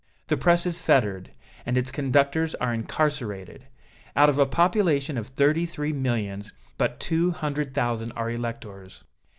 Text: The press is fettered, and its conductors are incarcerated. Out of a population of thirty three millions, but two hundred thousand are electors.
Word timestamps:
The 0.29 0.35
press 0.35 0.65
is 0.65 0.79
fettered, 0.79 1.29
and 1.63 1.77
its 1.77 1.91
conductors 1.91 2.55
are 2.55 2.73
incarcerated. 2.73 3.67
Out 4.15 4.29
of 4.29 4.39
a 4.39 4.47
population 4.47 5.15
of 5.15 5.27
thirty 5.27 5.67
three 5.67 5.93
millions, 5.93 6.53
but 6.79 6.99
two 6.99 7.29
hundred 7.29 7.75
thousand 7.75 8.11
are 8.13 8.31
electors. 8.31 9.03